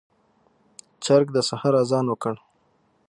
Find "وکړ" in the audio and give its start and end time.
2.09-2.35